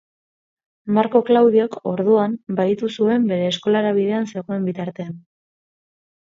Marko 0.97 1.19
Klaudiok, 1.27 1.77
orduan, 1.91 2.33
bahitu 2.61 2.89
zuen 2.95 3.29
bere 3.33 3.45
eskolara 3.51 3.93
bidean 3.99 4.27
zegoen 4.33 4.67
bitartean. 4.71 5.15